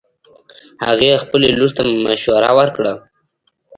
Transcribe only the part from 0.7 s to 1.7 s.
هغې خبلې